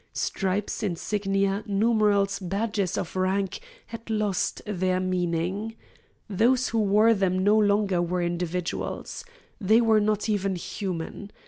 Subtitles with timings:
[0.13, 5.75] Stripes, insignia, numerals, badges of rank, had lost their meaning.
[6.27, 9.23] Those who wore them no longer were individuals.
[9.59, 11.29] They were not even human.